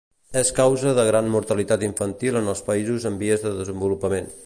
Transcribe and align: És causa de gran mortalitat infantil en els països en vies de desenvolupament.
És 0.39 0.51
causa 0.59 0.93
de 0.99 1.03
gran 1.09 1.29
mortalitat 1.35 1.85
infantil 1.89 2.41
en 2.43 2.53
els 2.55 2.67
països 2.71 3.09
en 3.11 3.23
vies 3.25 3.49
de 3.49 3.57
desenvolupament. 3.63 4.39